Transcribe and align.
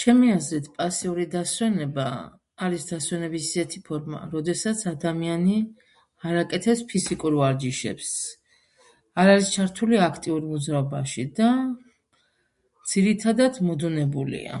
ჩემი 0.00 0.30
აზრით 0.36 0.64
პასიური 0.78 1.24
დასვენება 1.34 2.06
არის 2.68 2.86
დასვენების 2.88 3.44
ისეთი 3.50 3.82
ფორმა 3.88 4.22
როდესაც 4.32 4.80
ადამიანი 4.92 5.58
არ 6.30 6.38
აკეთებს 6.40 6.82
ფიზიკურ 6.94 7.36
ვარჯიშებს, 7.42 8.08
არ 9.24 9.30
არის 9.36 9.50
ჩართული 9.58 10.00
აქტიურ 10.08 10.48
მოძრაობაში 10.56 11.28
და 11.38 11.52
ძირითადად 12.94 13.62
მოდუნებულია 13.70 14.60